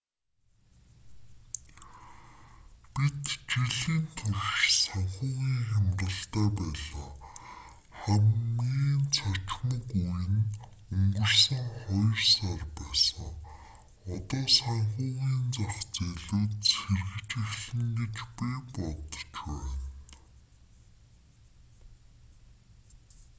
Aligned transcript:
бид 2.95 3.19
жилийн 3.51 4.01
турш 4.17 4.59
санхүүгийн 4.85 5.57
хямралтай 5.69 6.47
байлаа 6.59 7.09
хамгийн 8.01 9.01
цочмог 9.15 9.85
үе 10.05 10.23
нь 10.33 10.43
өнгөрсөн 10.95 11.65
хоёр 11.81 12.17
сар 12.35 12.61
байсан 12.77 13.31
одоо 14.15 14.43
санхүүгийн 14.59 15.37
зах 15.55 15.75
зээлүүд 15.93 16.51
сэргэж 16.73 17.29
эхэлнэ 17.43 17.91
гэж 17.99 18.15
би 18.37 18.47
бодож 18.73 19.21
байна 19.33 19.79